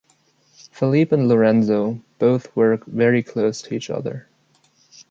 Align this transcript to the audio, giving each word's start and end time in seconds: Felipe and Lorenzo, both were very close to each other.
Felipe 0.71 1.11
and 1.11 1.27
Lorenzo, 1.27 2.03
both 2.17 2.55
were 2.55 2.81
very 2.87 3.21
close 3.21 3.61
to 3.61 3.75
each 3.75 3.91
other. 3.91 4.27